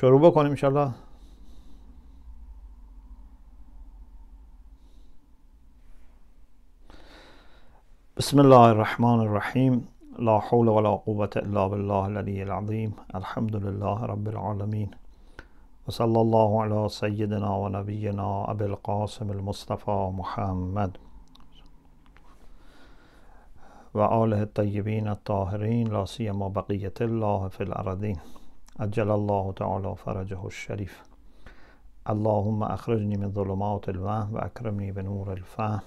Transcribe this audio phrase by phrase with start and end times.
[0.00, 0.90] شروع بکنیم انشاءالله.
[8.16, 9.88] بسم الله الرحمن الرحیم.
[10.18, 14.90] لا حول ولا قوة الا بالله العلي العظيم الحمد لله رب العالمين
[15.88, 20.96] وصلى الله على سيدنا ونبينا أبي القاسم المصطفى محمد.
[23.94, 28.16] وآله الطيبين الطاهرين لا سيما بقية الله في الأرضين
[28.80, 31.02] عجل الله تعالى فرجه الشريف.
[32.10, 35.80] اللهم أخرجني من ظلمات الوهم وأكرمني بنور الفهم.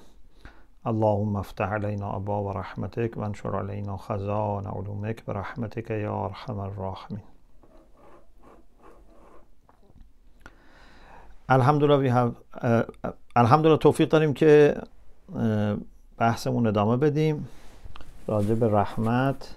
[0.88, 7.22] اللهم افتح علينا أبواب رحمتك وانشر علينا خزائن علومك برحمتك يا أرحم الراحمين.
[11.50, 12.32] الحمدلله we have
[13.38, 14.82] الحمدلله توفیق داریم که
[16.18, 17.48] بحثمون ادامه بدیم.
[18.28, 19.56] راجع به رحمت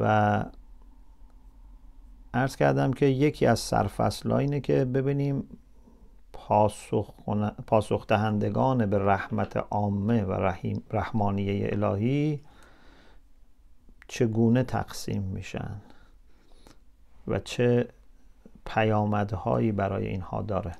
[0.00, 0.42] و
[2.34, 5.48] ارز کردم که یکی از سرفصلها اینه که ببینیم
[6.32, 7.10] پاسخ,
[7.66, 12.40] پاسخ دهندگان به رحمت عامه و رحیم رحمانیه الهی
[14.08, 15.76] چگونه تقسیم میشن
[17.28, 17.88] و چه
[18.66, 20.72] پیامدهایی برای اینها داره.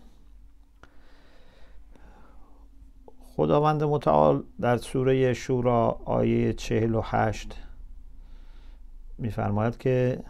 [3.36, 7.54] خداوند متعال در سوره شورا آیه چهل و هشت
[9.18, 10.24] میفرماید که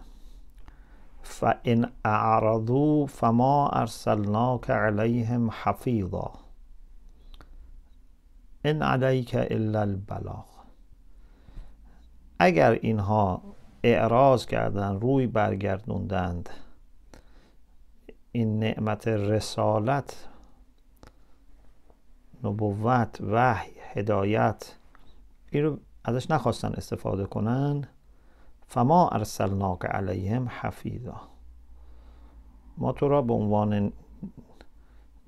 [1.25, 6.33] فان اعرضوا فما ارسلناک علیهم حفیظا
[8.65, 10.47] ان علیک الا البلاغ
[12.39, 13.43] اگر اینها
[13.83, 16.51] اعراض کردن روی برگردوندند
[18.33, 20.29] این نعمت رسالت
[22.45, 24.75] نبوت وحی هدایت
[25.51, 27.89] این رو ازش نخواستن استفاده کنن
[28.67, 31.21] فما ارسلناک علیهم حفیظا
[32.79, 33.93] ما تو را به عنوان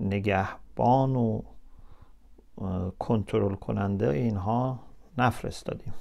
[0.01, 1.43] نگهبان و
[2.99, 4.79] کنترل کننده اینها
[5.19, 5.95] نفرستادیم.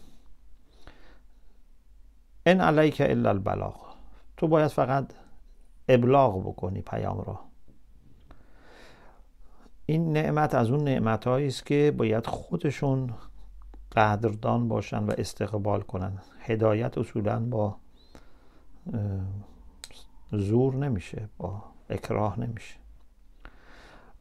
[2.46, 3.76] ان علیک الا البلاغ.
[4.38, 5.06] تو باید فقط
[5.90, 7.40] ابلاغ بکنی پیام را.
[9.86, 13.14] این نعمت از اون نعمت است که باید خودشون
[13.96, 16.18] قدردان باشن و استقبال کنن.
[16.40, 17.76] هدایت اصولا با
[20.32, 22.76] زور نمیشه با اکراه نمیشه.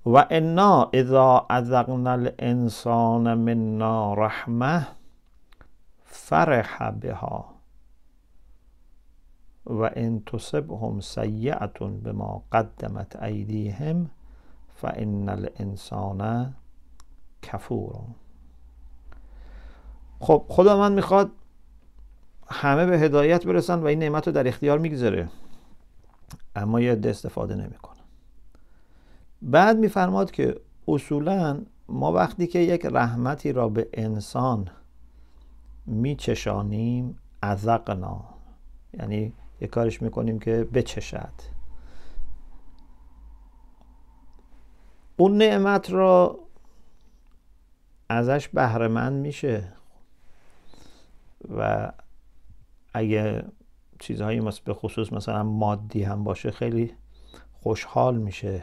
[0.06, 4.86] و انا اذا اذقنا الانسان منا رحمه
[6.04, 7.54] فرح بها
[9.66, 11.66] و ان تصبهم سیئه
[12.04, 14.10] بما قدمت ایدیهم
[14.74, 16.54] فان الانسان
[17.42, 18.00] کفور
[20.24, 21.30] خب خدا من می‌خواد
[22.48, 25.28] همه به هدایت برسن و این نعمت رو در اختیار می‌گذاره.
[26.56, 28.00] اما یه عده استفاده نمی‌کنه.
[29.42, 34.68] بعد میفرماد که اصولا ما وقتی که یک رحمتی را به انسان
[35.86, 38.24] میچشانیم ازقنا
[38.92, 41.32] یعنی یه کارش می‌کنیم که بچشد.
[45.16, 46.38] اون نعمت را
[48.08, 49.72] ازش بهرهمند میشه.
[51.58, 51.92] و
[52.94, 53.44] اگه
[53.98, 56.94] چیزهایی به خصوص مثلا مادی هم باشه خیلی
[57.52, 58.62] خوشحال میشه.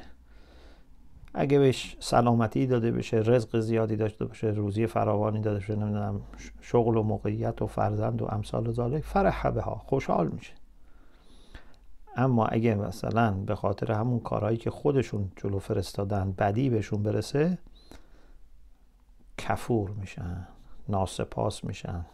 [1.34, 6.22] اگه بهش سلامتی داده بشه رزق زیادی داشته باشه روزی فراوانی داده بشه نمی‌دونم
[6.62, 10.54] شغل و موقعیت و فرزند و امثال ذالک فرح ها خوشحال میشه.
[12.16, 17.58] اما اگه مثلا به خاطر همون کارهایی که خودشون جلو فرستادن بدی بهشون برسه
[19.38, 20.48] کفور میشن
[20.90, 22.06] ناسپاس میشن.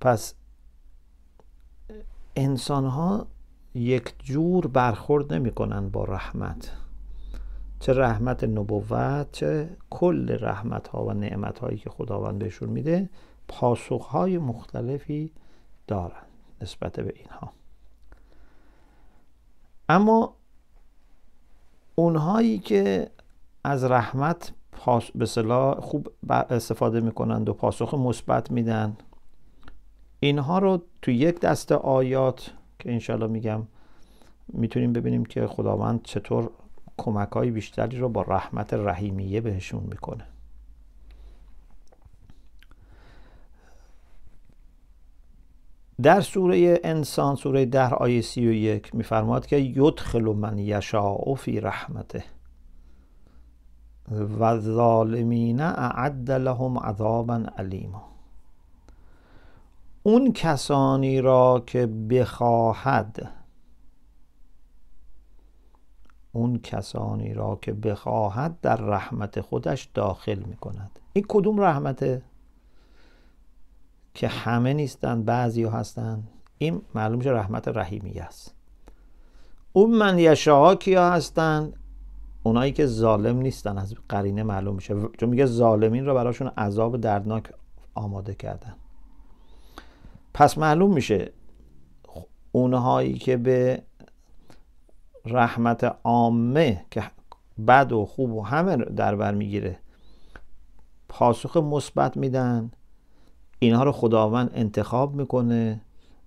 [0.00, 0.34] پس
[2.36, 3.26] انسان ها
[3.74, 6.72] یک جور برخورد نمی کنن با رحمت.
[7.80, 13.10] چه رحمت نبوت چه کل رحمت ها و نعمت هایی که خداوند بهشون میده
[13.48, 15.32] پاسخ های مختلفی
[15.86, 16.22] دارن
[16.60, 17.52] نسبت به اینها.
[19.88, 20.34] اما
[21.94, 23.10] اونهایی که
[23.64, 24.52] از رحمت
[25.14, 28.96] به صلاح خوب استفاده می‌کنند و پاسخ مثبت میدن
[30.20, 33.62] اینها رو تو یک دسته آیات که انشالله میگم
[34.48, 36.50] می‌تونیم ببینیم که خداوند چطور
[36.96, 40.24] کمک های بیشتری رو با رحمت رحیمیه بهشون می‌کنه.
[46.02, 51.60] در سوره انسان سوره ده آیه سی و یک میفرماد که یدخل من یشاء فی
[51.60, 52.24] رحمته
[54.40, 58.15] و ظالمین اعد لهم عذابا علیما
[60.06, 63.32] اون کسانی را که بخواهد
[66.32, 72.22] اون کسانی را که بخواهد در رحمت خودش داخل می کند این کدوم رحمته
[74.14, 76.28] که همه نیستن بعضی هستند
[76.58, 78.54] این معلوم شه رحمت رحیمی است.
[79.72, 81.72] اون من یشاها کیا هستن؟
[82.42, 84.94] اونایی که ظالم نیستن از قرینه معلوم میشه.
[85.18, 87.50] چون میگه ظالمین رو براشون عذاب دردناک
[87.94, 88.74] آماده کردن.
[90.36, 91.32] پس معلوم میشه
[92.52, 93.82] اونهایی که به
[95.24, 97.02] رحمت عامه که
[97.66, 99.78] بد و خوب و همه در بر می‌گیره
[101.08, 102.70] پاسخ مثبت میدن
[103.58, 105.80] اینها رو خداوند انتخاب می‌کنه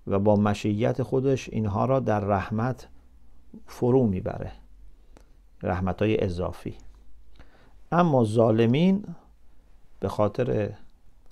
[0.06, 2.88] و با مشیت خودش اینها را در رحمت
[3.66, 4.52] فرو می‌بره
[5.62, 6.74] رحمت های اضافی.
[7.92, 9.04] اما ظالمین
[10.00, 10.72] به خاطر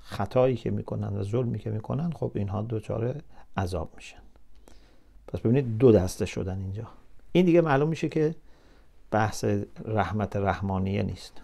[0.08, 3.22] خطایی که می‌کنن و ظلمی که می‌کنن خب اینها دچار
[3.56, 4.18] عذاب میشن.
[5.28, 6.86] پس ببینید دو دسته شدن اینجا.
[7.32, 8.34] این دیگه معلوم میشه که
[9.10, 9.44] بحث
[9.84, 11.42] رحمت رحمانیه نیست.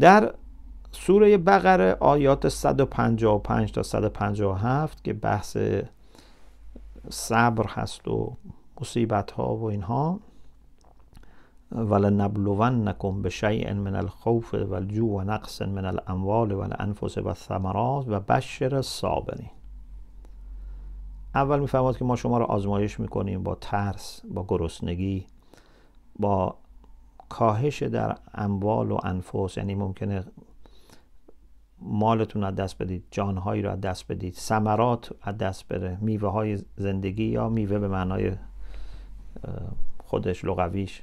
[0.00, 0.34] در
[0.92, 5.56] سوره بقره آیات 155 تا 157 که بحث
[7.10, 8.36] صبر هست و
[8.80, 10.20] مصیبت ها و اینها
[11.72, 19.50] ولنبلونکم بشیء من الخوف والجوع و نقص من الاموال والانفس والثمرات و بشر الصابرین
[21.34, 25.26] اول می‌فهمد که ما شما را آزمایش می‌کنیم با ترس با گرسنگی
[26.18, 26.54] با
[27.28, 29.56] کاهش در اموال و انفس.
[29.56, 30.24] یعنی ممکنه
[31.78, 36.58] مالتون از دست بدید جانهایی رو از دست بدید ثمرات از دست بره میوه های
[36.76, 38.32] زندگی یا میوه به معنای
[40.04, 41.02] خودش لغویش.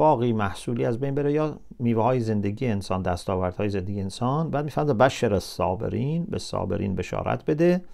[0.00, 3.16] باقی محصولی از بین بره یا میوه های زندگی انسان
[3.58, 4.50] های زندگی انسان.
[4.50, 7.84] بعد می‌فهمد بشر صابرین به صابرین بشارت بده.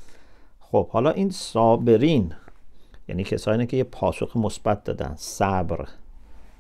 [0.61, 2.33] خب حالا این صابرین
[3.09, 5.89] یعنی کسانی که یه پاسخ مثبت دادن صبر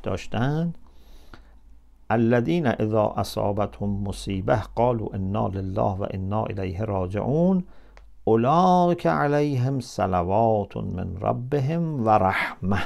[0.02, 0.72] داشتن.
[2.10, 7.64] الذين اذا اصابتهم مصیبه قالوا انا لله و انا الیه راجعون.
[8.24, 12.82] اولئک علیهم صلوات من ربهم و رحمه.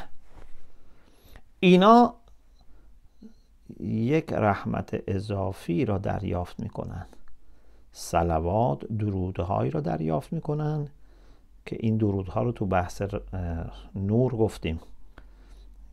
[1.60, 2.19] اینا
[3.80, 7.16] یک رحمت اضافی را دریافت می‌کنند.
[7.92, 10.90] سلوات درودهایی را دریافت می‌کنند
[11.66, 13.02] که این درودها رو تو بحث
[13.94, 14.80] نور گفتیم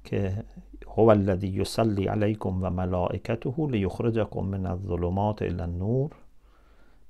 [0.04, 0.44] که
[0.88, 6.12] هو الذی یصلی علیکم و ملائکته لیخرجکم من الظلمات الى النور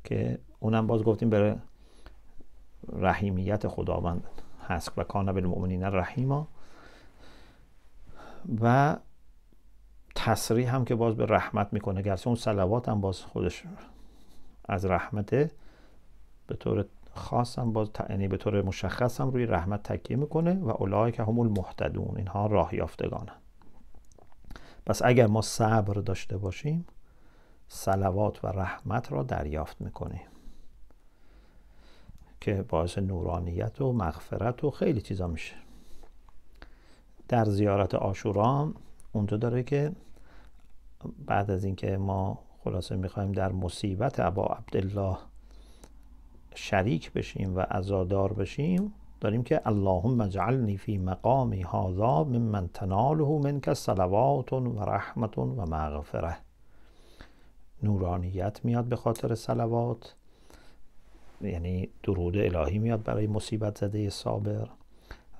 [0.03, 1.57] که اونم باز گفتیم بره
[2.93, 4.23] رحیمیت خداوند
[4.67, 6.47] هست و کان بالمؤمنین رحیما.
[8.61, 8.97] و
[10.19, 12.01] تصریح هم که باز به رحمت می‌کنه.
[12.01, 13.63] گرچه اون سلوات هم باز خودش
[14.65, 15.51] از رحمته
[16.47, 20.69] به طور خاص هم باز یعنی به طور مشخص هم روی رحمت تکیه می‌کنه و
[20.69, 22.13] اولای که هم المحتدون.
[22.17, 23.35] اینها راه یافتگانن.
[24.85, 26.85] پس اگر ما صبر داشته باشیم
[27.67, 30.27] سلوات و رحمت را دریافت می‌کنیم.
[32.41, 35.55] که باعث نورانیت و مغفرت و خیلی چیزا میشه.
[37.27, 38.73] در زیارت آشورا
[39.11, 39.91] اونجا داره که
[41.25, 45.17] بعد از اینکه ما خلاصه می‌خوایم در مصیبت ابا عبدالله
[46.55, 53.73] شریک بشیم و ازادار بشیم داریم که اللهم اجعلنی فی مقامی هذا ممن تناله منک
[53.73, 56.37] صلوات و رحمت و مغفره
[57.83, 60.15] نورانیت میاد به خاطر صلوات
[61.41, 64.67] یعنی درود الهی میاد برای مصیبت زده صابر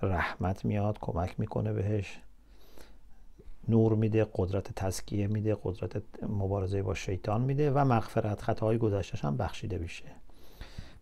[0.02, 2.20] رحمت میاد کمک می‌کنه بهش.
[3.70, 9.38] نور میده قدرت تسکیه میده قدرت مبارزه با شیطان میده و مغفرت خطاهای گذشتش هم
[9.38, 10.06] بخشیده میشه.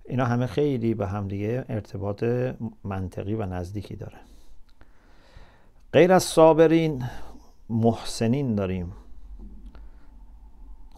[0.06, 2.24] اینا همه خیلی به همدیگه ارتباط
[2.84, 4.18] منطقی و نزدیکی داره.
[5.94, 7.04] غیر از صابرین
[7.70, 8.94] محسنین داریم.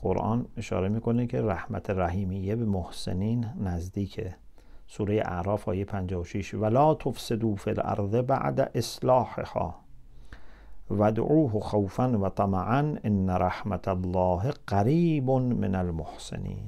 [0.02, 4.36] قرآن اشاره می‌کنه که رحمت رحیمیه به محسنین نزدیکه.
[4.88, 9.87] سوره اعراف آیه 56 ولا تفسدوا فی الارض بعد اصلاحها.
[10.92, 16.66] ودعوه خوفا و طمعا ان رحمت الله قریب من المحسنین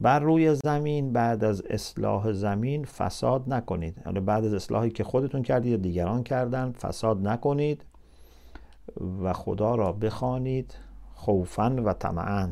[0.00, 4.02] بر روی زمین بعد از اصلاح زمین فساد نکنید.
[4.04, 7.84] حالا بعد از اصلاحی که خودتون کردید یا دیگران کردن فساد نکنید
[9.22, 10.74] و خدا را بخوانید
[11.14, 12.48] خوفا و طمعا.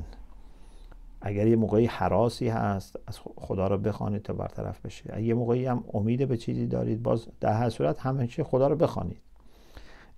[1.21, 5.67] اگر یه موقعی حراسی هست از خدا را بخوانید تا برطرف بشه اگر یه موقعی
[5.67, 9.28] هم امید به چیزی دارید باز در هر صورت همه خدا را بخوانید.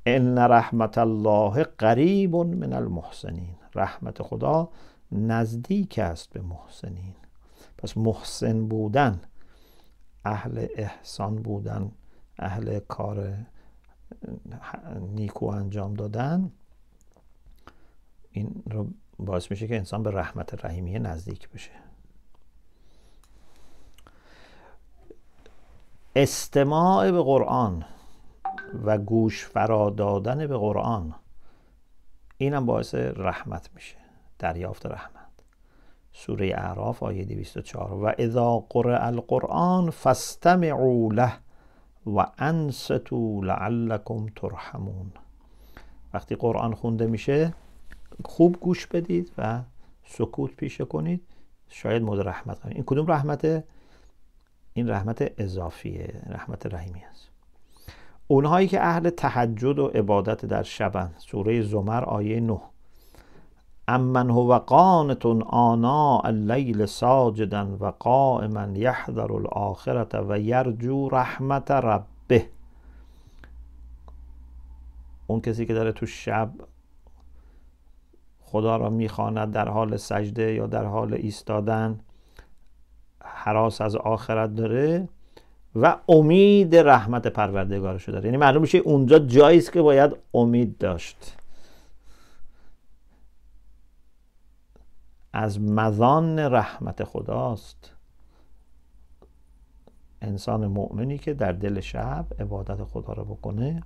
[0.07, 3.57] ان رحمت الله قریب من المحسنین.
[3.75, 4.69] رحمت خدا
[5.13, 7.15] نزدیک است به محسنین.
[7.79, 9.21] پس محسن بودن
[10.25, 11.93] اهل احسان بودن
[12.39, 13.37] اهل کار
[15.01, 16.53] نیکو انجام دادن
[18.31, 18.87] این رو
[19.19, 21.71] باعث میشه که انسان به رحمت رحیمیه نزدیک بشه.
[26.17, 27.85] استماع به قرآن.
[28.85, 31.15] و گوش فرا دادن به قرآن.
[32.37, 33.97] اینم باعث رحمت میشه
[34.39, 35.21] دریافت رحمت.
[36.13, 41.33] سوره اعراف آیه 204 و اذا قرأ القرآن فاستمعوا له
[42.07, 43.43] و انستو
[44.37, 45.13] ترحمون.
[46.15, 47.55] وقتی قرآن خونده میشه
[48.25, 49.63] خوب گوش بدید و
[50.07, 51.23] سکوت پیشه کنید.
[51.69, 53.65] شاید مورد رحمت کنید این کدوم رحمته؟
[54.73, 57.30] این رحمت اضافیه رحمت رحیمی است.
[58.31, 61.15] اونهایی که اهل تهجد و عبادت در شبن.
[61.19, 62.61] سوره زمر آیه 9
[63.89, 72.47] امن هو قانت آنا اللیل ساجدا و قائما یحذر الاخرت و یرجو رحمت ربه.
[75.27, 76.53] اون کسی که داره تو شب
[78.41, 82.01] خدا را می‌خواند در حال سجده یا در حال ایستادن
[83.25, 85.09] حراس از آخرت داره
[85.75, 88.25] و امید رحمت پروردگارش داره.
[88.25, 91.37] یعنی معلوم میشه اونجا جایی است که باید امید داشت.
[95.33, 97.93] از مزان رحمت خداست.
[100.23, 103.83] انسان مؤمنی که در دل شب عبادت خدا رو بکنه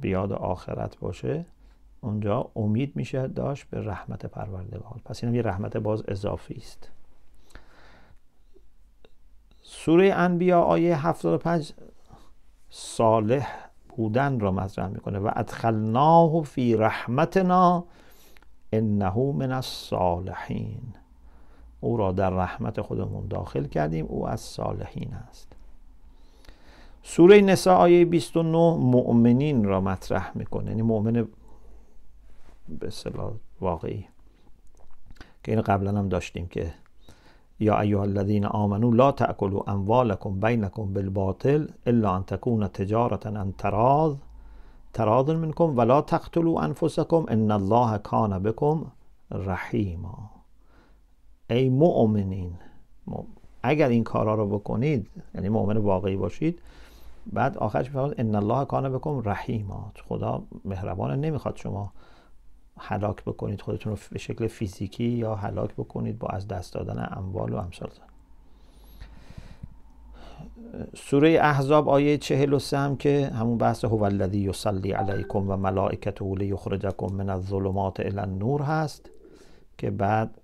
[0.00, 1.44] بیاد آخرت باشه
[2.00, 5.00] اونجا امید میشه داشت به رحمت پروردگار.
[5.04, 6.90] پس این یه رحمت باز اضافی است.
[9.66, 11.72] سوره انبیا آیه 75
[12.70, 13.48] صالح
[13.96, 15.18] بودن را مطرح می‌کنه.
[15.18, 17.84] و ادخلناه فی رحمتنا
[18.72, 20.82] انه من الصالحین.
[21.80, 24.06] او را در رحمت خودمون داخل کردیم.
[24.06, 25.52] او از صالحین است.
[27.02, 30.70] سوره نساء آیه 29 مؤمنین را مطرح می‌کنه.
[30.70, 31.28] یعنی مؤمن
[32.68, 32.92] به
[33.60, 34.08] واقعی.
[35.44, 36.74] که این قبلا هم داشتیم که
[37.60, 44.16] یا ایها الذین آمنو لا تأکلوا اموالکم بینکم بالباطل الا ان تكون تجارتا ان تراض
[44.92, 48.86] تراض منکم ولا تقتلوا انفسکم ان الله کان بكم
[49.30, 50.30] رحیما
[51.50, 52.52] ای مؤمنین
[53.62, 56.58] اگر این کارا رو بکنید یعنی مؤمن واقعی باشید
[57.32, 59.92] بعد آخرش میفرماد ان الله کان بكم رحیما.
[60.08, 61.92] خدا مهربان نمی‌خواد شما
[62.78, 67.52] هلاک بکنید خودتون رو به شکل فیزیکی یا هلاک بکنید با از دست دادن اموال
[67.52, 67.90] و امثال
[70.96, 77.06] سوره احزاب آیه 43 هم که همون بحث هو الذی یصلی علیکم و ملائکته لیخرجکم
[77.06, 79.10] من الظلمات الی النور هست
[79.78, 80.38] که بعد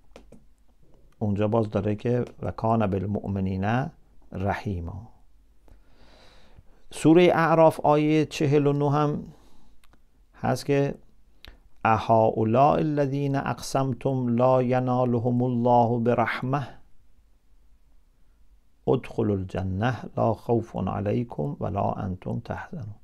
[1.19, 3.87] اونجا باز داره که و کان بالمؤمنین
[4.33, 5.09] رحیما.
[6.91, 9.23] سوره اعراف آیه 49 هم
[10.35, 10.95] هست که
[11.85, 16.69] اهؤلاء الذین اقسمتم لا ینالهم الله برحمه
[18.89, 22.95] ادخلوا الجنه لا خوف علیکم ولا انتم تحزنون.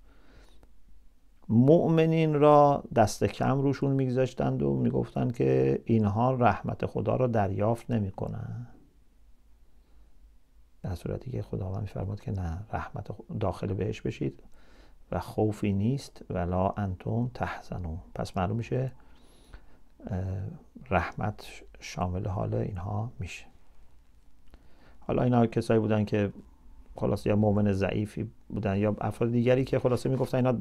[1.48, 8.66] مؤمنین را دست کم روشون میگذاشتند و می‌گفتند که اینها رحمت خدا را دریافت نمی‌کنن
[10.82, 13.08] در صورتی که خداوند میفرماد که نه رحمت
[13.40, 14.42] داخل بهش بشید.
[15.12, 17.98] و خوفی نیست ولا انتم تحزنون.
[18.14, 18.92] پس معلوم میشه
[20.90, 21.46] رحمت
[21.80, 23.44] شامل حال اینها میشه.
[25.00, 26.32] حالا اینا کسایی بودن که
[26.96, 30.58] خلاصه یا مؤمن ضعیفی بودن یا افراد دیگری که خلاصه می‌گفتن اینا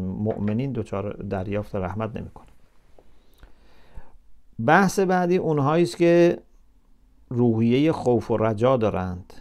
[0.00, 2.46] مؤمنین دوچار دریافت رحمت نمی‌کنه
[4.66, 6.38] بحث بعدی اونهایی است که
[7.28, 9.32] روحیه خوف و رجا دارند.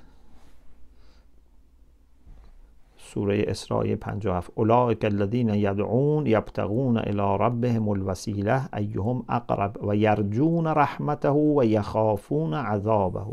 [3.14, 11.30] سوره اسراء 57 اولئک الذین یدعون یبتغون الى ربهم الوسیله ایهم اقرب و یرجون رحمته
[11.30, 13.26] و یخافون عذابه.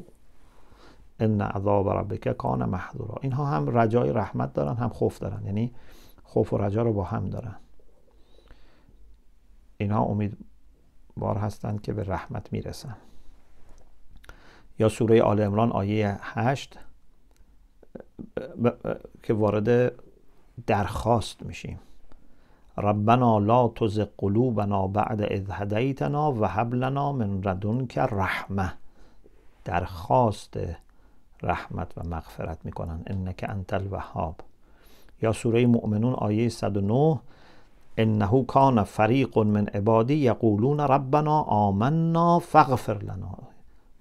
[1.20, 3.14] ان عذاب ربک کان محذورا.
[3.20, 5.46] اینها هم رجای رحمت دارن هم خوف دارن.
[5.46, 5.72] یعنی
[6.22, 7.56] خوف و رجا رو با هم دارن.
[9.76, 12.96] اینها امیدوار هستند که به رحمت می‌رسن.
[14.78, 16.78] یا سوره آل عمران آیه 8
[19.22, 19.92] که وارد
[20.66, 21.78] درخواست میشیم.
[22.78, 28.72] ربنا لا تزغ قلوبنا بعد اذ هدیتنا و هب لنا من لدنک رحمه
[29.64, 30.58] درخواست
[31.42, 33.02] رحمت و مغفرت می‌کنن.
[33.06, 34.34] انک انت الوهاب.
[35.22, 37.20] یا سوره مؤمنون آیه 109
[37.96, 43.49] انه کان فریق من عبادی یقولون ربنا آمنا فاغفر لنا.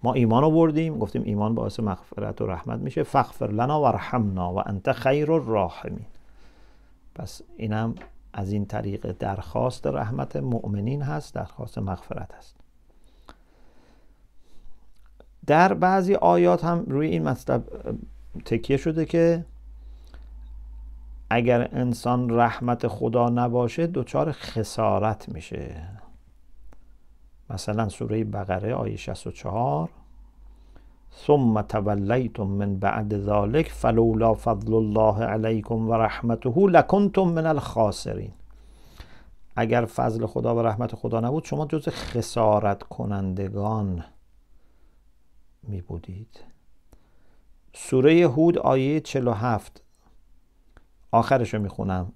[0.04, 3.04] ما ایمان آوردیم گفتیم ایمان باعث مغفرت و رحمت میشه.
[3.04, 6.06] فغفر لنا و رحمنا و انت خیر الراحمین.
[7.16, 7.96] پس اینم
[8.34, 12.56] از این طریق درخواست رحمت مؤمنین هست درخواست مغفرت هست.
[15.46, 17.64] در بعضی آیات هم روی این مطلب
[18.46, 19.46] تکیه شده که
[21.30, 25.99] اگر انسان رحمت خدا نباشه دچار خسارت میشه.
[27.50, 29.90] مثلا سوره بقره آیه 64
[31.26, 38.32] ثم تولیتم من بعد ذلك فلولا فضل الله علیکم و رحمته لکنتم من الخاسرین.
[39.56, 44.04] اگر فضل خدا و رحمت خدا نبود شما جز خسارت کنندگان
[45.64, 46.44] می بودید
[47.74, 49.82] سوره هود آیه 47
[51.12, 52.12] آخرش رو می‌خونم.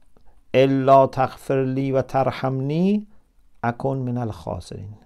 [0.54, 3.08] الا تغفر لی و ترحمنی
[3.64, 5.03] اکن من الخاسرین.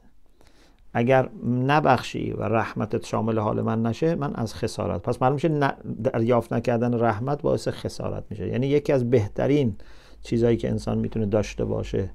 [0.94, 5.02] اگر نبخشی و رحمتت شامل حال من نشه من از خسارت.
[5.02, 8.48] پس معلوم میشه دریافت نکردن رحمت باعث خسارت میشه.
[8.48, 9.76] یعنی یکی از بهترین
[10.24, 12.10] چیزهایی که انسان می‌تونه داشته باشه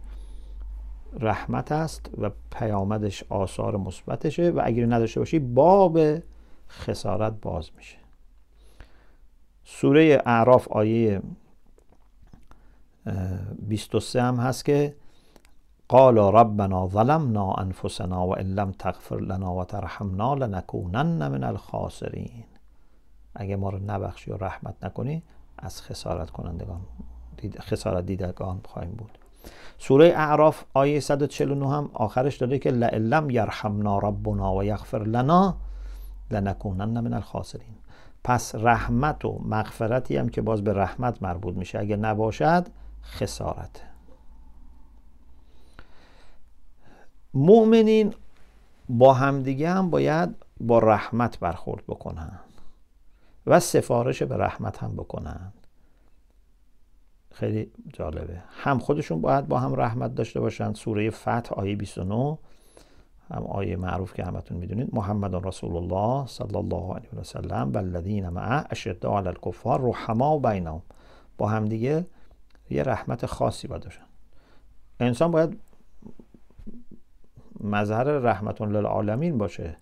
[1.21, 5.99] رحمت است و پیامدش آثار مثبتشه و اگر نداشته باشی باب
[6.69, 7.97] خسارت باز میشه.
[9.65, 11.23] سوره اعراف آیه
[13.69, 14.95] 23 هم هست که
[15.93, 22.45] قال ربنا ظلمنا انفسنا و ان لم تغفر لنا و ترحمنا لنکونن من الخاسرین.
[23.35, 25.23] اگه ما رو نبخشی و رحمت نکنی
[25.59, 26.81] از خسارت کنندگان
[27.61, 29.19] خسارت دیدگان خواهیم بود.
[29.79, 35.57] سوره اعراف آیه 149 هم آخرش داده که لم یرحمنا ربنا و یغفر لنا
[36.31, 37.75] لنکونن من الخاسرین.
[38.25, 41.79] پس رحمت و مغفرتی هم که باز به رحمت مربوط میشه.
[41.79, 42.67] اگه نباشد
[43.03, 43.92] خسارت.
[47.35, 48.15] مؤمنین
[48.89, 52.41] با همدیگه هم باید با رحمت برخورد بکنن
[53.47, 55.53] و سفارش به رحمت هم بکنن.
[57.33, 58.43] خیلی جالبه.
[58.51, 60.73] هم خودشون باید با هم رحمت داشته باشن.
[60.73, 62.39] سوره فتح آیه 29
[63.31, 64.95] هم آیه معروف که همتون می‌دونید.
[64.95, 70.83] محمد رسول الله صلی الله علیه و سلم والذین معه اشداء علی الکفار رحما بینهم.
[71.39, 72.07] با همدیگه
[72.71, 74.05] یه رحمت خاصی باید داشتن.
[75.01, 75.61] انسان باید
[77.63, 79.77] مظهر رحمت للعالمین باشه.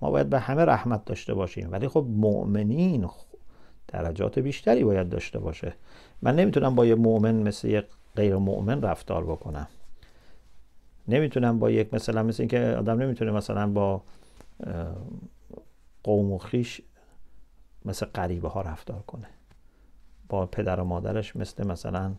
[0.00, 1.72] ما باید به همه رحمت داشته باشیم.
[1.72, 3.08] ولی خب مؤمنین
[3.88, 5.74] درجات بیشتری باید داشته باشه.
[6.22, 7.84] من نمی‌تونم با یه مؤمن مثل یک
[8.16, 9.68] غیر مؤمن رفتار بکنم.
[11.08, 14.02] نمی‌تونم با یک مثلا مثل اینکه آدم نمی‌تونه مثلا با
[16.04, 16.80] قوم و خیش
[17.84, 19.26] مثل غریبه ها رفتار کنه.
[20.28, 22.12] با پدر و مادرش مثل مثلا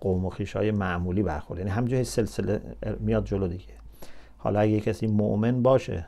[0.00, 1.58] قوم و خیش های معمولی برخورد.
[1.58, 2.60] یعنی همجای سلسله
[3.00, 3.83] میاد جلو دیگه.
[4.44, 6.06] حالا اگه کسی مؤمن باشه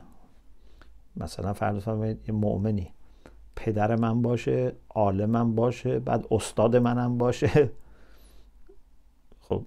[1.16, 2.90] مثلا فرض فرمایید یه مؤمنی
[3.56, 7.70] پدر من باشه عالمم باشه بعد استاد منم باشه.
[9.40, 9.62] خب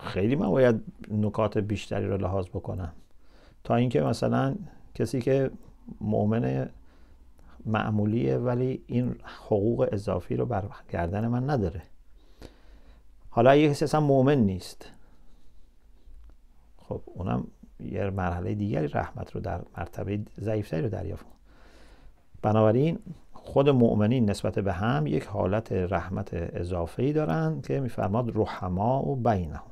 [0.00, 2.92] خیلی من باید نکات بیشتری رو لحاظ بکنم.
[3.64, 4.54] تا اینکه مثلا
[4.94, 5.50] کسی که
[6.00, 6.70] مؤمن
[7.66, 9.14] معمولیه ولی این
[9.46, 11.82] حقوق اضافی رو بر گردن من نداره.
[13.30, 14.92] حالا یه کسی اصلا مؤمن نیست
[16.76, 17.46] خب اونم
[17.84, 21.26] یه مرحله دیگری رحمت رو در مرتبه ضعیفتری رو دریافت
[22.42, 22.98] بنابراین
[23.32, 29.70] خود مؤمنین نسبت به هم یک حالت رحمت اضافه دارند که میفرماد رحما و بینهم.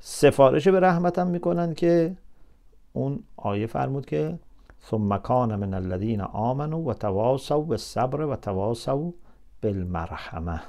[0.00, 2.16] سفارش به رحمت هم می‌کنن که
[2.92, 4.38] اون آیه فرمود که
[4.90, 9.12] ثم کان من الذین آمنوا و تواصوا بالصبر و تواصوا
[9.62, 10.60] بالمرحمه.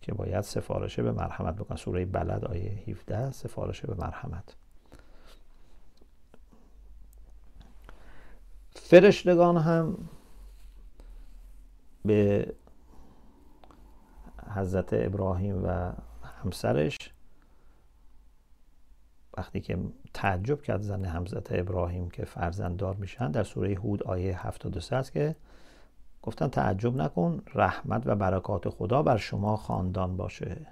[0.00, 4.56] که باید سفارشه به مرحمت بکن سوره بلد آیه 17 سفارشه به مرحمت.
[8.94, 9.98] فرشتگان هم
[12.04, 12.52] به
[14.54, 15.92] حضرت ابراهیم و
[16.42, 16.96] همسرش
[19.36, 19.78] وقتی که
[20.14, 25.36] تعجب کرد زن حضرت ابراهیم که فرزنددار میشن در سوره هود آیه 73 است که
[26.22, 30.66] گفتن تعجب نکن رحمت و برکات خدا بر شما خاندان باشه.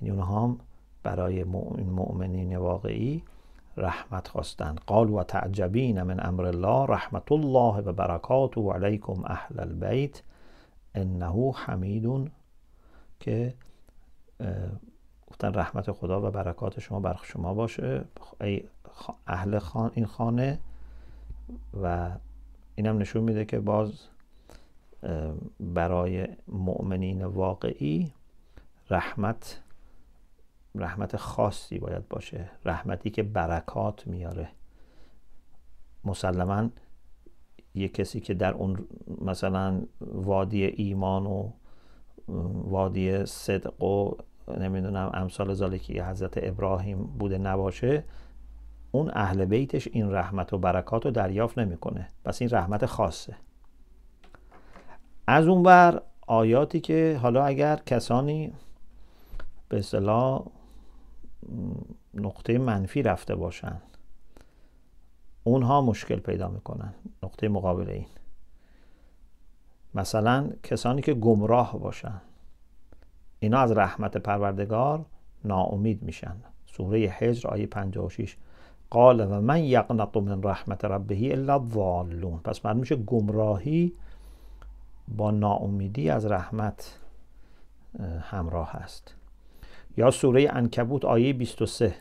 [0.00, 0.58] یعنی اونها هم
[1.02, 3.22] برای مؤمنین واقعی
[3.78, 4.76] رحمت خواستن.
[4.86, 10.22] قال و تعجبین من امر الله رحمت الله و برکاته علیکم اهل البیت.
[10.94, 12.30] انه حمید
[13.20, 13.54] که
[15.26, 18.04] گفتن رحمت خدا و برکات شما بر شما باشه.
[18.40, 18.64] ای
[19.26, 20.58] اهل خان این خانه.
[21.82, 22.10] و
[22.74, 23.92] اینم نشون میده که باز
[25.60, 28.12] برای مؤمنین واقعی
[28.90, 29.60] رحمت
[30.78, 32.50] رحمت خاصی باید باشه.
[32.64, 34.48] رحمتی که برکات میاره.
[36.04, 36.68] مسلما
[37.74, 38.86] یه کسی که در اون
[39.20, 41.50] مثلا وادی ایمان و
[42.68, 44.14] وادی صدق و
[44.58, 48.04] نمی‌دونم امثال زالکی حضرت ابراهیم بوده نباشه
[48.92, 52.08] اون اهل بیتش این رحمت و برکات رو دریافت نمی‌کنه.
[52.24, 53.36] پس این رحمت خاصه.
[55.26, 58.52] از اون بر آیاتی که حالا اگر کسانی
[59.68, 60.46] به اصطلاح
[62.14, 63.76] نقطه منفی رفته باشن.
[65.44, 68.06] اونها مشکل پیدا می‌کنن نقطه مقابل این.
[69.94, 72.20] مثلا کسانی که گمراه باشن
[73.38, 75.04] اینا از رحمت پروردگار
[75.44, 76.36] ناامید میشن.
[76.66, 78.36] سوره حجر آیه 56
[78.90, 82.38] قال و من یقنط من رحمت ربه الا الضالون.
[82.38, 83.92] پس معلوم میشه گمراهی
[85.08, 86.98] با ناامیدی از رحمت
[88.20, 89.14] همراه است.
[89.98, 91.94] یا سوره انکبوت آیه 23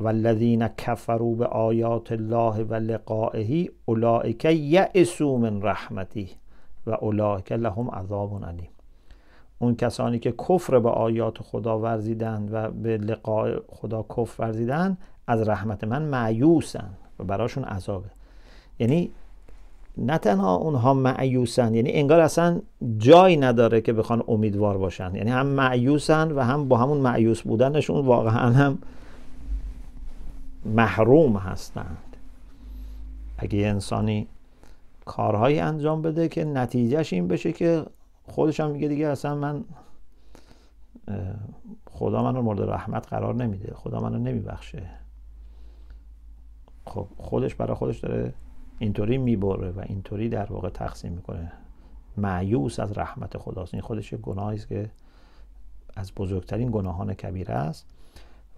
[0.00, 6.30] والذین کفروا به آیات الله و لقائه اولئک یئسوا من رحمتی
[6.86, 8.68] و اولئک لهم عذاب علیم.
[9.58, 15.48] اون کسانی که کفر به آیات خدا ورزیدند و به لقاء خدا کفر ورزیدند از
[15.48, 18.10] رحمت من معیوسن و براشون عذابه.
[18.78, 19.10] یعنی
[19.98, 22.60] نه تنها اونها معیوسن یعنی انگار اصلا
[22.98, 25.14] جایی نداره که بخوان امیدوار باشن.
[25.14, 28.78] یعنی هم معیوسن و هم با همون معیوس بودنشون واقعا هم
[30.64, 32.16] محروم هستند.
[33.38, 34.26] اگه انسانی
[35.04, 37.84] کارهایی انجام بده که نتیجهش این بشه که
[38.28, 39.64] خودش هم میگه دیگه اصلا من
[41.90, 44.82] خدا من رو مورد رحمت قرار نمیده خدا من رو نمیبخشه.
[46.86, 48.32] خب خودش برای خودش داره
[48.78, 51.52] اینطوری می‌بره و اینطوری در واقع تقسیم می‌کنه.
[52.16, 53.74] معیوس از رحمت خداست.
[53.74, 54.90] این خودش گناهی است که
[55.96, 57.86] از بزرگترین گناهان کبیره است.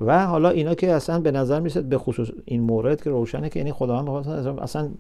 [0.01, 3.59] و حالا اینا که اصلا به نظر میسید به خصوص این مورد که روشنه که
[3.59, 4.09] یعنی خداوند
[4.59, 4.91] اصلا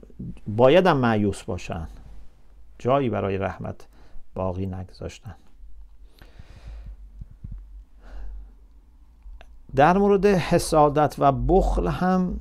[0.46, 1.88] باید هم معیوس باشن.
[2.78, 3.87] جایی برای رحمت
[4.35, 5.35] باقی نگذاشتن.
[9.74, 12.40] در مورد حسادت و بخل هم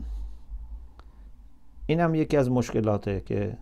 [1.89, 3.58] این هم یکی از مشکلاته که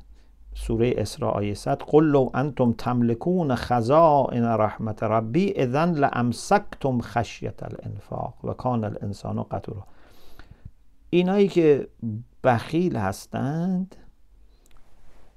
[0.56, 8.34] سوره اسراء آیه 100 قل لو انتم تملكون خزائن رحمت ربی اذن لامسکتم خشیت الانفاق
[8.44, 9.84] و کان الانسان قطورا
[11.10, 11.88] اینایی که
[12.44, 13.96] بخیل هستند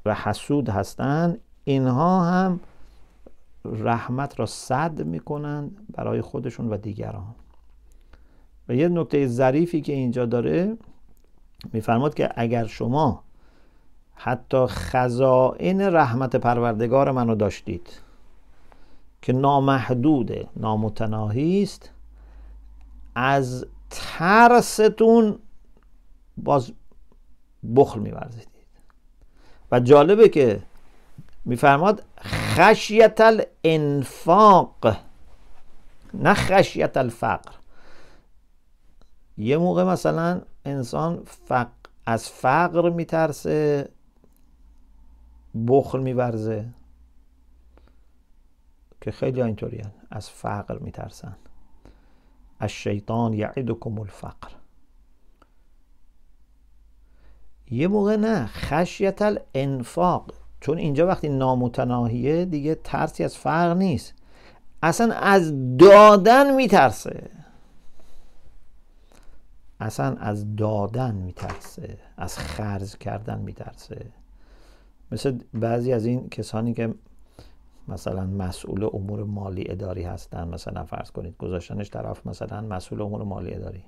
[0.07, 2.61] و حسود هستند اینها هم
[3.65, 7.35] رحمت را صد می‌کنند برای خودشون و دیگران.
[8.69, 10.77] و یه نکته ظریفی که اینجا داره
[11.73, 13.23] میفرماد که اگر شما
[14.15, 18.01] حتی خزائن رحمت پروردگار منو داشتید
[19.23, 21.91] که نامحدوده نامتناهی است
[23.15, 25.39] از ترستون
[26.37, 26.73] باز
[27.77, 28.51] بخل میورزیدید.
[29.73, 30.63] و جالبه که
[31.45, 34.97] میفرماد خشیت الانفاق
[36.15, 37.53] نه خشیت الفقر
[39.39, 41.69] یه موقع مثلا انسان فق...
[42.07, 43.89] از فقر میترسه
[45.67, 46.69] بخل میورزه.
[49.01, 51.37] که خیلی اینطوری از فقر میترسن.
[52.61, 54.49] از شیطان یعدکم الفقر.
[57.71, 60.35] یه موقع نه خشیت الانفاق.
[60.61, 64.15] چون اینجا وقتی نامتناهیه دیگه ترسی از فقر نیست.
[64.83, 67.31] اصلا از دادن میترسه.
[69.81, 74.07] اصلا از دادن میترسه از خرج کردن میترسه.
[75.13, 76.95] مثل بعضی از این کسانی که
[77.89, 83.55] مثلا مسئول امور مالی اداری هستن مثلا فرض کنید گذاشتنش طرف مثلا مسئول امور مالی
[83.55, 83.85] اداری.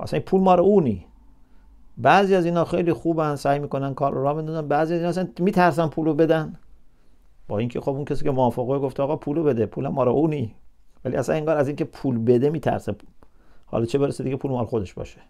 [0.00, 1.06] اصلا پول مار اونی.
[1.98, 4.68] بعضی از اینا خیلی خوبن سعی می‌کنن کار رو را بندازن.
[4.68, 6.58] بعضی از اینا اصلا میترسن پولو بدن.
[7.48, 10.54] با اینکه خب اون کسی که موافقه گفته آقا پولو بده پول ما اونی.
[11.04, 12.96] ولی اصلا انگار از اینکه پول بده میترسه.
[13.70, 15.20] حالا چه برسه دیگه پول مال خودش باشه.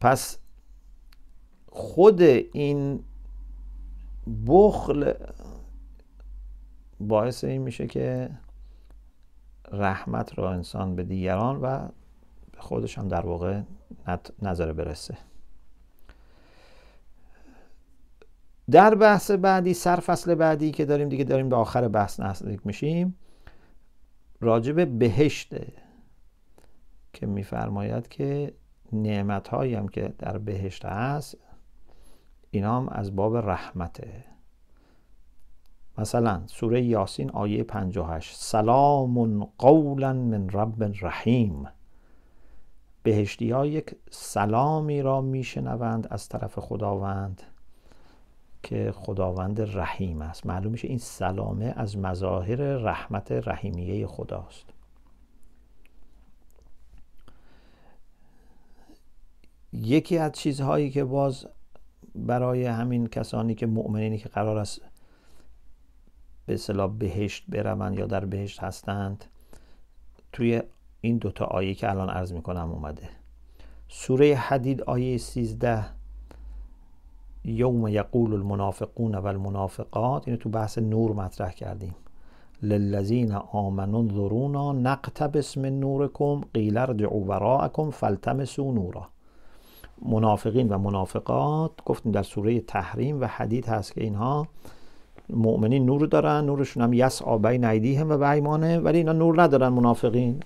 [0.00, 0.38] پس
[1.68, 3.04] خود این
[4.46, 5.12] بخل
[7.00, 8.30] باعث این میشه که
[9.72, 11.88] رحمت را انسان به دیگران و
[12.52, 13.60] به خودش هم در واقع
[14.42, 15.18] نظر برسه.
[18.70, 23.14] در بحث بعدی سرفصل بعدی که داریم دیگه داریم به آخر بحث نزدیک میشیم
[24.40, 25.83] راجب بهشته
[27.14, 28.54] که میفرماید که
[28.92, 31.36] نعمت هایی هم که در بهشت هست
[32.50, 34.24] اینا هم از باب رحمته.
[35.98, 41.68] مثلا سوره یاسین آیه 58 سلام قولا من رب رحیم.
[43.02, 47.42] بهشتی ها یک سلامی را میشنوند از طرف خداوند
[48.62, 50.46] که خداوند رحیم است.
[50.46, 54.73] معلوم میشه این سلامه از مظاهر رحمت رحیمیه خداست.
[59.84, 61.46] یکی از چیزهایی که باز
[62.14, 64.80] برای همین کسانی که مؤمنینی که قرار است
[66.46, 69.24] به اصطلاح بهشت بروند یا در بهشت هستند
[70.32, 70.62] توی
[71.00, 73.08] این دوتا آیه که الان عرض می‌کنم اومده.
[73.88, 75.84] سوره حدید آیه 13
[77.44, 81.94] یوم یقول المنافقون و المنافقات اینو تو بحث نور مطرح کردیم.
[82.62, 89.13] للذین آمنوا انظرونا نقتبس من نورکم قیل ارجعوا وراءکم فالتمسوا نورا.
[90.04, 94.48] منافقین و منافقات گفتیم در سوره تحریم و حدید هست که اینها
[95.30, 100.40] مؤمنین نور دارن نورشون هم یس آبین هم و بیمانه ولی اینا نور ندارن منافقین.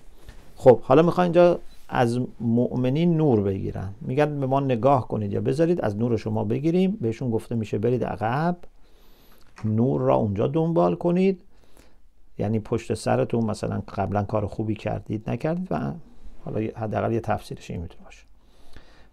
[0.55, 3.89] خب حالا می‌خوان اینجا از مؤمنین نور بگیرن.
[4.01, 6.97] میگن به ما نگاه کنید یا بذارید از نور شما بگیریم.
[7.01, 8.57] بهشون گفته میشه برید عقب
[9.65, 11.41] نور را اونجا دنبال کنید.
[12.37, 15.91] یعنی پشت سرتون مثلا قبلا کار خوبی کردید نکردید و
[16.45, 18.28] حالا حداقل یه تفسیرش این می‌تونه باشه.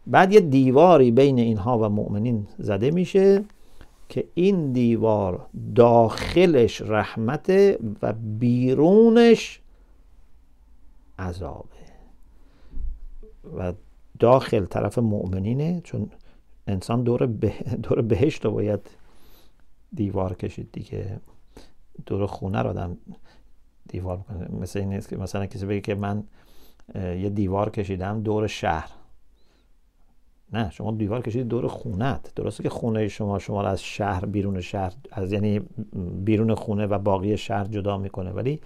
[0.07, 3.45] بعد یه دیواری بین اینها و مؤمنین زده میشه
[4.09, 7.51] که این دیوار داخلش رحمت
[8.03, 9.61] و بیرونش
[11.19, 11.77] عذابه.
[13.57, 13.73] و
[14.19, 16.11] داخل طرف مؤمنینه چون
[16.67, 17.53] انسان دور, به...
[17.83, 18.81] دور بهشت رو باید
[19.95, 21.21] دیوار کشید دیگه.
[22.07, 22.97] دور خونه رو آدم
[23.89, 24.61] دیوار می‌کنه.
[24.61, 26.25] مثل این که مثلا کسی بگه که من
[26.95, 28.91] یه دیوار کشیدم دور شهر.
[30.53, 34.93] نه شما دیوار کشید دور خونت درسته که خونه شما شما از شهر بیرون شهر
[35.13, 35.61] از یعنی
[36.25, 38.31] بیرون خونه و باقی شهر جدا می‌کنه.
[38.31, 38.61] ولی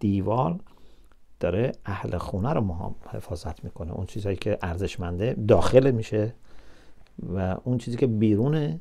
[0.00, 0.60] دیوار
[1.40, 3.92] داره اهل خونه رو حفاظت می‌کنه.
[3.92, 6.34] اون چیزهایی که ارزشمنده داخل میشه
[7.34, 8.80] و اون چیزی که بیرونه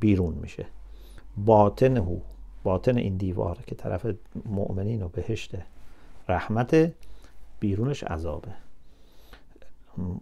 [0.00, 0.66] بیرون میشه.
[1.36, 2.18] باطن هو
[2.62, 4.06] باطن این دیوار که طرف
[4.46, 5.56] مؤمنین و بهشت
[6.28, 6.92] رحمت
[7.60, 8.54] بیرونش عذابه.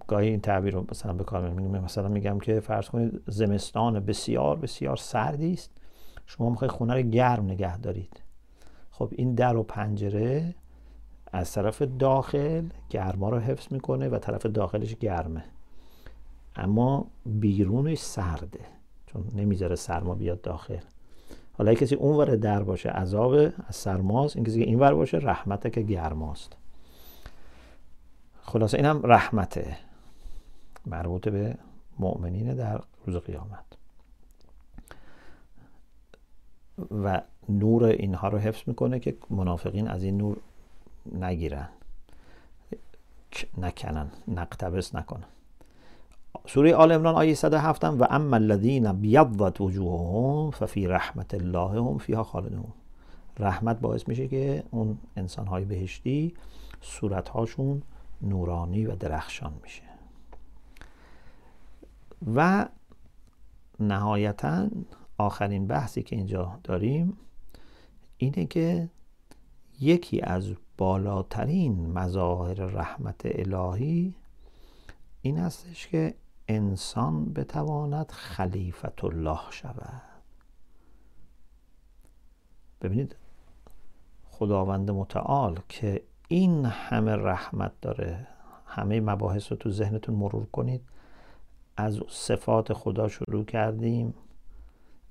[0.07, 4.57] گاهی این تعبیر رو مثلا به کار میگم مثلا میگم که فرض کنید زمستان بسیار
[4.57, 5.71] بسیار سردی است.
[6.27, 8.23] شما می‌خواید خونه رو گرم نگه دارید.
[8.91, 10.55] خب این در و پنجره
[11.33, 15.45] از طرف داخل گرما رو حفظ می‌کنه و طرف داخلش گرمه.
[16.57, 18.61] اما بیرونش سرده
[19.07, 20.81] چون نمی‌ذاره سرما بیاد داخل.
[21.53, 23.33] حالا کسی اون در باشه عذاب
[23.69, 24.37] از سرماست.
[24.37, 26.57] این کسی که این ور باشه رحمته که گرماست.
[28.51, 29.77] خلاصه این هم رحمته.
[30.87, 31.57] مربوط به
[31.99, 33.65] مؤمنین در روز قیامت.
[37.05, 40.37] و نور اینها رو حفظ می‌کنه که منافقین از این نور
[41.13, 41.69] نگیرن.
[43.59, 45.27] نکنن نقتبس نکنن.
[46.47, 52.25] سوره آل عمران آیه 107 و اما الذین بیضت وجوههم ففی رحمت الله هم فیها
[52.25, 52.73] خالدون.
[53.39, 56.35] رحمت باعث میشه که اون انسان های بهشتی
[56.81, 57.83] صورت هاشون
[58.23, 59.83] نورانی و درخشان میشه.
[62.35, 62.69] و
[63.81, 64.69] نهایتا
[65.19, 67.19] آخرین بحثی که اینجا داریم
[68.17, 68.89] اینه که
[69.81, 74.15] یکی از بالاترین مظاهر رحمت الهی
[75.23, 76.15] این هستش که
[76.49, 80.03] انسان بتواند خلیفت الله شود.
[82.83, 83.17] ببینید
[84.25, 88.27] خداوند متعال که این همه رحمت داره.
[88.67, 90.81] همه مباحث رو تو ذهنتون مرور کنید.
[91.77, 94.15] از صفات خدا شروع کردیم.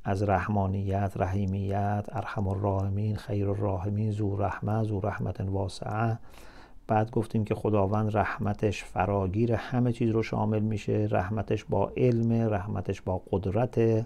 [0.04, 6.18] از رحمانیت رحیمیت ارحم الراحمین خیر الراحمین زو رحمه زو رحمت واسعه
[6.88, 11.08] بعد گفتیم که خداوند رحمتش فراگیر همه چیز رو شامل میشه.
[11.12, 14.06] رحمتش با علم رحمتش با قدرت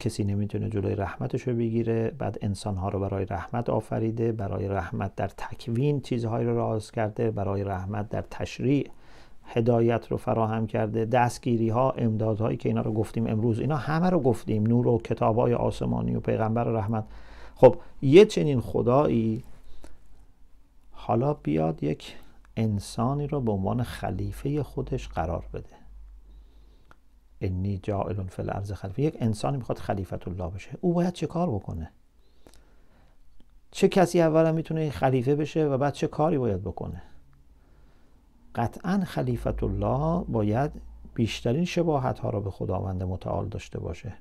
[0.00, 5.28] کسی نمی‌تونه جلوی رحمتش رو بگیره بعد انسانها رو برای رحمت آفریده برای رحمت در
[5.28, 8.90] تکوین چیزهایی رو راز کرده برای رحمت در تشریع
[9.44, 14.20] هدایت رو فراهم کرده دستگیری ها امدادهایی که اینا رو گفتیم امروز اینا همه رو
[14.20, 17.04] گفتیم نور و کتاب های آسمانی و پیغمبر رحمت.
[17.54, 19.44] خب یه چنین خدایی
[20.90, 22.16] حالا بیاد یک
[22.56, 25.85] انسانی رو به عنوان خلیفه خودش قرار بده.
[27.40, 29.02] انی جائل فی الارض خلیفه.
[29.02, 30.70] یک انسانی می‌خواد خلیفت الله بشه.
[30.80, 31.90] او باید چه کار بکنه؟
[33.70, 37.02] چه کسی اولا می‌تونه خلیفه بشه و بعد چه کاری باید بکنه؟
[38.54, 40.72] قطعا خلیفت الله باید
[41.14, 44.14] بیشترین شباهت ها را به خداوند متعال داشته باشه.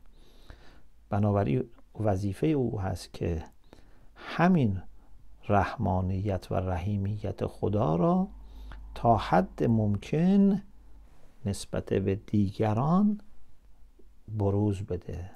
[1.09, 1.63] بنابراین
[1.99, 3.43] وظیفه او هست که
[4.15, 4.81] همین
[5.49, 8.27] رحمانیت و رحیمیت خدا را
[8.95, 10.61] تا حد ممکن
[11.45, 13.19] نسبت به دیگران
[14.37, 15.31] بروز بده.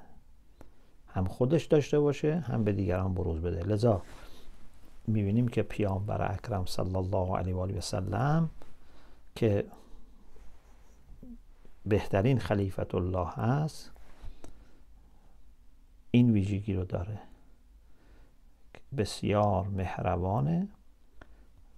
[1.08, 3.62] هم خودش داشته باشه هم به دیگران بروز بده.
[3.62, 4.02] لذا
[5.06, 8.50] می‌بینیم که پیامبر اکرم صلی الله علیه و آله و سلم
[9.34, 9.64] که
[11.86, 13.90] بهترین خلیفت الله هست
[16.10, 17.18] این ویژگی رو داره.
[18.96, 20.68] بسیار مهربانه.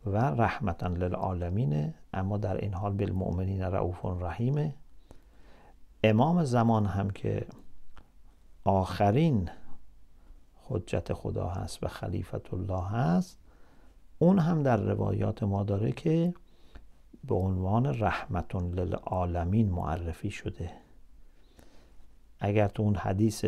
[0.06, 4.74] و رحمتا للعالمینه اما در این حال بالمؤمنین رعوف رحیمه
[6.04, 7.46] امام زمان هم که
[8.64, 9.50] آخرین
[10.68, 13.38] حجت خدا هست و خلیفت الله هست
[14.18, 16.34] اون هم در روایات ما داره که
[17.24, 20.70] به عنوان رحمت للعالمین معرفی شده.
[22.40, 23.44] اگر تو اون حدیث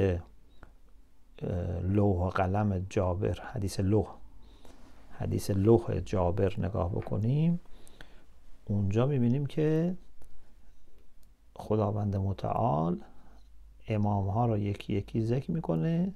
[1.83, 4.15] لوح و قلم جابر حدیث لوح
[5.19, 7.61] حدیث لوح جابر نگاه بکنیم.
[8.65, 9.97] اونجا می‌بینیم که
[11.57, 13.01] خداوند متعال
[13.89, 16.15] امام ها رو یکی یکی ذکر می‌کنه.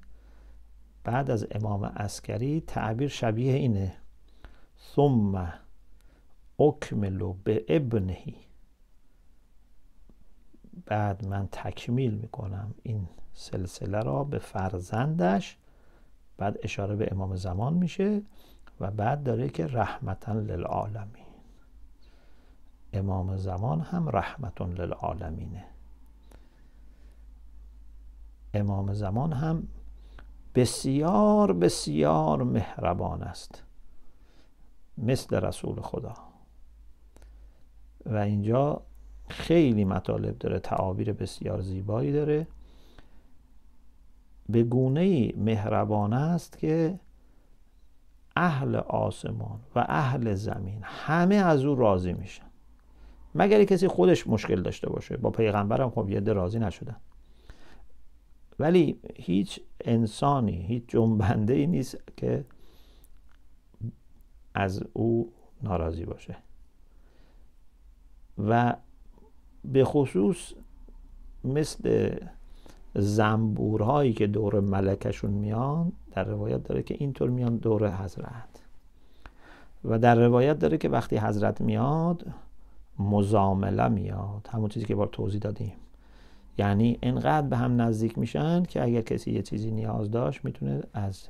[1.05, 3.95] بعد از امام عسکری تعبیر شبیه اینه.
[4.95, 5.53] ثم
[6.59, 8.37] اکملو به ابنهی.
[10.87, 15.57] بعد من تکمیل می‌کنم این سلسله را به فرزندش.
[16.37, 18.23] بعد اشاره به امام زمان میشه.
[18.81, 21.29] و بعد داره که رحمتا للعالمین.
[22.93, 25.64] امام زمان هم رحمت للعالمینه.
[28.55, 29.69] امام زمان هم
[30.55, 33.62] بسیار بسیار مهربان است.
[34.99, 36.14] مثل رسول خدا.
[38.07, 38.83] و اینجا
[39.29, 42.47] خیلی مطالب داره تعابیر بسیار زیبایی داره.
[44.49, 47.01] به گونه مهربان است که
[48.38, 52.46] اهل آسمان و اهل زمین همه از او راضی میشن.
[53.35, 56.96] مگر کسی خودش مشکل داشته باشه؟ با پیغمبرم خب یه راضی نشدن.
[58.59, 62.44] ولی هیچ انسانی هیچ جنبنده ای نیست که
[64.55, 66.37] از او ناراضی باشه.
[68.38, 68.77] و
[69.64, 70.53] به خصوص
[71.44, 72.14] مثل
[72.94, 78.62] زنبورهایی که دور ملکشون میان در روایت داره که اینطور میان دور حضرت.
[79.85, 82.26] و در روایت داره که وقتی حضرت میاد
[82.98, 84.48] مزامله میاد.
[84.52, 85.72] همون چیزی که بار توضیح دادیم.
[86.59, 91.28] یعنی انقدر به هم نزدیک میشن که اگر کسی یه چیزی نیاز داشت می‌تونه از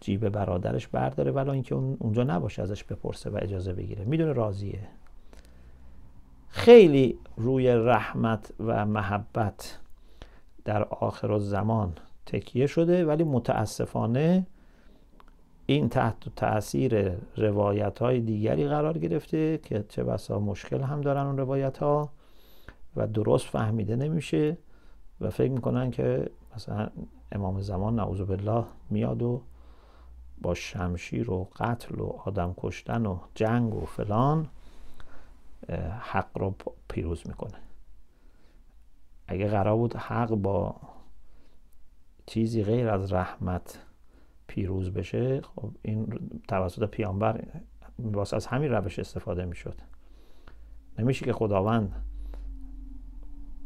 [0.00, 4.04] جیب برادرش برداره ولی اینکه اون اونجا نباشه ازش بپرسه و اجازه بگیره.
[4.04, 4.80] می‌دونه راضیه.
[6.48, 9.78] خیلی روی رحمت و محبت
[10.64, 11.92] در آخر زمان
[12.26, 14.46] تکیه شده ولی متاسفانه
[15.66, 21.38] این تحت تاثیر روایت های دیگری قرار گرفته که چه بسا مشکل هم دارن اون
[21.38, 22.10] روایت ها
[22.96, 24.58] و درست فهمیده نمیشه
[25.20, 26.88] و فکر می‌کنن که مثلا
[27.32, 29.42] امام زمان نعوذ بالله میاد و
[30.42, 34.48] با شمشیر و قتل و آدم کشتن و جنگ و فلان
[36.00, 36.54] حق رو
[36.88, 37.58] پیروز می‌کنه.
[39.28, 40.76] اگه قرار بود حق با
[42.26, 43.78] چیزی غیر از رحمت
[44.46, 47.44] پیروز بشه خب این توسط پیامبر
[47.98, 49.74] واسه از همین روش استفاده می‌شد.
[50.98, 52.04] نمیشه که خداوند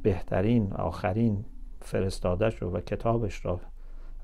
[0.02, 1.44] بهترین آخرین
[1.80, 3.60] فرستادش رو و کتابش رو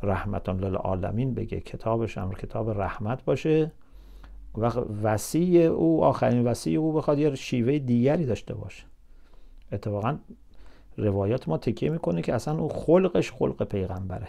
[0.02, 1.60] رحمتان للعالمین بگه.
[1.60, 3.72] کتابش هم کتاب رحمت باشه
[4.58, 4.66] و
[5.02, 8.84] وسیع او آخرین وسیع او بخواد یه شیوه دیگری داشته باشه.
[9.72, 10.18] اتفاقا
[10.96, 14.28] روایات ما تکیه می‌کنه که اصلا او خلقش خلق پیغمبره.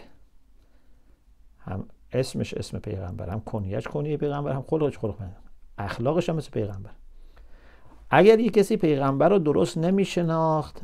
[1.58, 5.36] هم اسمش اسم پیغمبر هم کنیش کنیه پیغمبر هم خلقش خلق پیغمبر.
[5.78, 6.90] اخلاقش هم مثل پیغمبر.
[8.10, 10.82] اگر یک کسی پیغمبر رو درست نمیشناخت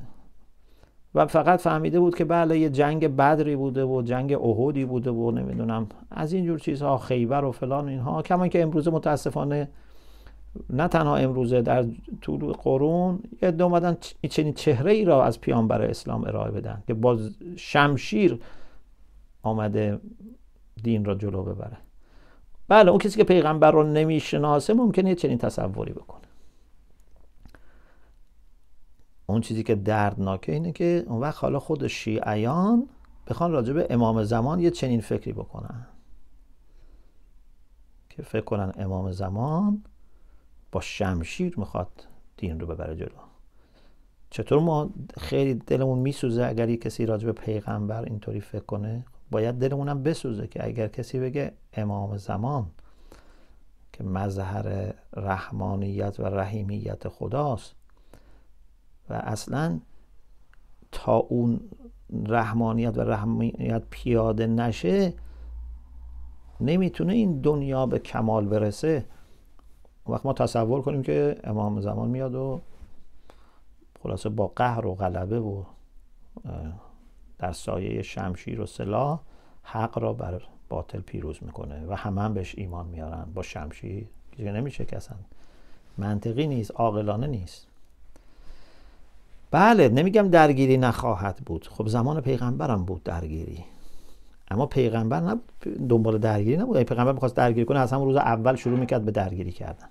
[1.14, 5.30] و فقط فهمیده بود که بله یه جنگ بدری بوده و جنگ احودی بوده و
[5.30, 9.68] نمی‌دونم از اینجور چیزها خیبر و فلان اینها کمان که امروزه متاسفانه
[10.70, 11.86] نه تنها امروزه در
[12.20, 13.96] طول قرون یه اومدن
[14.30, 17.18] چنین چهره ای را از پیامبر اسلام ارائه بدن که با
[17.56, 18.40] شمشیر
[19.42, 20.00] آمده
[20.82, 21.76] دین را جلو ببره.
[22.68, 26.22] بله اون کسی که پیغمبر رو نمی‌شناسه ممکنه چنین تصوری بکنه.
[29.26, 32.88] اون چیزی که دردناکه اینه که اون وقت حالا خود شیعیان
[33.26, 35.86] بخوان راجع به امام زمان یه چنین فکری بکنن.
[38.10, 39.84] که فکر کنن امام زمان
[40.72, 42.06] با شمشیر می‌خواد
[42.36, 43.08] دین رو ببره جلو.
[44.30, 49.54] چطور ما خیلی دلمون میسوزه اگر یه کسی راجع به پیغمبر اینطوری فکر کنه؟ باید
[49.54, 52.66] دلمونم بسوزه که اگر کسی بگه امام زمان
[53.92, 57.74] که مظهر رحمانیت و رحیمیت خداست
[59.10, 59.80] و اصلا
[60.92, 61.60] تا اون
[62.26, 65.14] رحمانیت و رحمانیت پیاده نشه
[66.60, 69.04] نمی‌تونه این دنیا به کمال برسه.
[70.08, 72.60] وقت ما تصور کنیم که امام زمان میاد و
[74.02, 75.62] خلاصه با قهر و غلبه و
[77.38, 79.20] در سایه شمشیر و سلاح
[79.62, 83.26] حق را بر باطل پیروز می‌کنه و همه هم بهش ایمان میارن.
[83.34, 84.98] با شمشیر دیگه نمیشه که
[85.98, 87.66] منطقی نیست عاقلانه نیست.
[89.50, 91.68] بله نمیگم درگیری نخواهد بود.
[91.68, 93.64] خب زمان پیغمبرم بود درگیری.
[94.52, 96.82] اما پیغمبر نبود دنبال درگیری نبود.
[96.82, 99.88] پیغمبر می‌خواست درگیری کنه از همون روز اول شروع می‌کرد به درگیری کردن.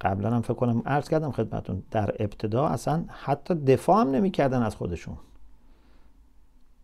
[0.00, 4.76] قبلا هم فکر کنم عرض کردم خدمتون در ابتدا اصلا حتی دفاع هم نمی‌کردن از
[4.76, 5.16] خودشون.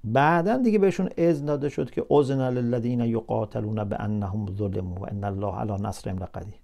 [0.04, 5.54] بعدا دیگه بهشون اذن داده شد که اذن للذین یقاتلون بانهم ظلموا و ان الله
[5.54, 6.54] علی نصرهم لقدیر.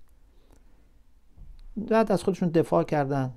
[1.76, 3.32] بعد از خودشون دفاع کردن.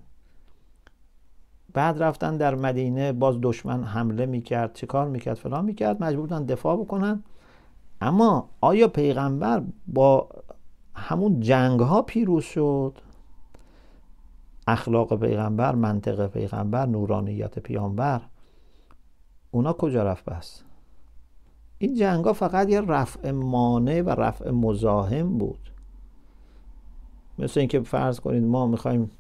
[1.74, 4.74] بعد رفتن در مدینه باز دشمن حمله می‌کرد.
[4.74, 6.04] چه کار می‌کرد؟ فلان می‌کرد.
[6.04, 7.24] مجبور بودن دفاع بکنن.
[8.02, 10.30] اما آیا پیغمبر با
[10.96, 12.94] همون جنگ ها پیروز شد؟
[14.68, 18.22] اخلاق پیغمبر منطق پیغمبر نورانیت پیامبر
[19.52, 20.64] اونا کجا رفت بس؟
[21.78, 25.70] این جنگ ها فقط یه رفع مانع و رفع مزاحم بود.
[27.40, 29.12] مثل اینکه فرض کنید ما می‌خوایم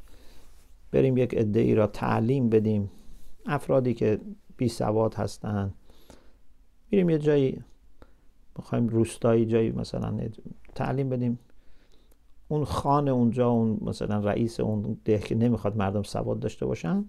[0.91, 2.91] بریم یک عده ای را تعلیم بدیم.
[3.45, 4.19] افرادی که
[4.57, 5.73] بی سواد هستن
[6.91, 7.63] میریم یه جایی
[8.57, 10.19] می‌خوایم روستایی جایی مثلا
[10.75, 11.39] تعلیم بدیم.
[12.47, 17.05] اون خان اونجا اون مثلا رئیس اون ده که نمی‌خواد مردم سواد داشته باشن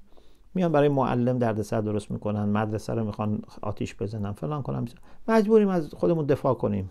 [0.54, 4.88] میان برای معلم دردسر درست می‌کنن مدرسه رو می‌خوان آتیش بزنن فلان کنن.
[5.28, 6.90] مجبوریم از خودمون دفاع کنیم.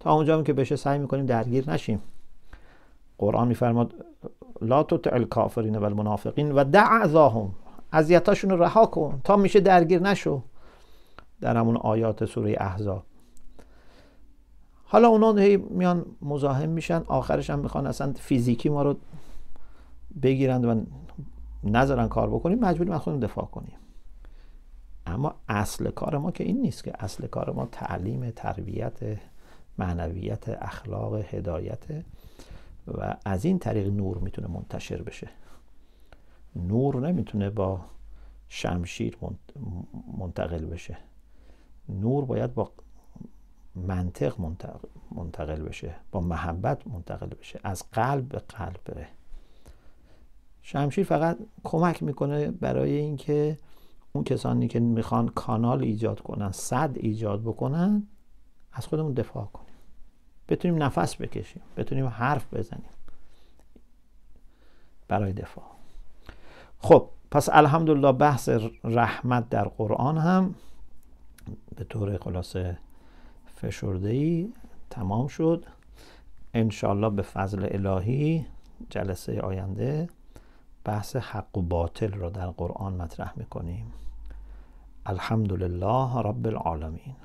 [0.00, 2.02] تا اونجا که بشه سعی می‌کنیم درگیر نشیم.
[3.18, 3.94] قرآن میفرماد
[4.60, 7.52] لا تطع الکافرین و المنافقین و دع اعضاهم.
[7.92, 10.42] اذیتاشون رو رها کن تا میشه درگیر نشو.
[11.40, 13.04] در همون آیات سوره احزاب.
[14.84, 18.96] حالا اونا هی میان مزاحم میشن آخرش هم می‌خوان اصلا فیزیکی ما رو
[20.22, 20.82] بگیرند و
[21.64, 23.74] نذارن کار بکنیم مجبوریم از خودمون دفاع کنیم.
[25.06, 28.98] اما اصل کار ما که این نیست که اصل کار ما تعلیم تربیت
[29.78, 31.84] معنویت اخلاق هدایت.
[32.88, 35.28] و از این طریق نور می‌تونه منتشر بشه.
[36.56, 37.80] نور نمی‌تونه با
[38.48, 39.18] شمشیر
[40.18, 40.96] منتقل بشه.
[41.88, 42.72] نور باید با
[43.74, 44.40] منطق
[45.10, 47.60] منتقل بشه با محبت منتقل بشه.
[47.64, 49.08] از قلب به قلب بره.
[50.62, 53.58] شمشیر فقط کمک می‌کنه برای اینکه
[54.12, 58.06] اون کسانی که می‌خوان کانال ایجاد کنن صد ایجاد بکنن
[58.72, 59.63] از خودمون دفاع کنیم
[60.48, 62.90] بتونیم نفس بکشیم بتونیم حرف بزنیم.
[65.08, 65.64] برای دفاع.
[66.78, 68.48] خب پس الحمدلله بحث
[68.84, 70.54] رحمت در قرآن هم
[71.76, 72.78] به طور خلاصه
[73.56, 74.52] فشرده ای
[74.90, 75.64] تمام شد.
[76.54, 78.46] انشالله به فضل الهی
[78.90, 80.08] جلسه آینده
[80.84, 83.92] بحث حق و باطل را در قرآن مطرح می‌کنیم.
[85.06, 87.16] الحمدلله رب العالمین.